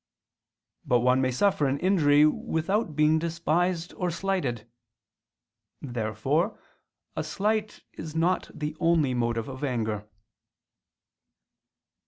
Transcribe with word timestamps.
But 0.83 1.01
one 1.01 1.21
may 1.21 1.29
suffer 1.29 1.67
an 1.67 1.77
injury 1.77 2.25
without 2.25 2.95
being 2.95 3.19
despised 3.19 3.93
or 3.93 4.09
slighted. 4.09 4.67
Therefore 5.79 6.59
a 7.15 7.23
slight 7.23 7.83
is 7.93 8.15
not 8.15 8.49
the 8.51 8.75
only 8.79 9.13
motive 9.13 9.47
of 9.47 9.63
anger. 9.63 10.07